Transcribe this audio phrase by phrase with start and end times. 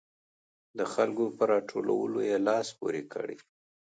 [0.77, 2.17] د خلکو په راټولولو
[2.47, 3.37] لاس پورې کړي.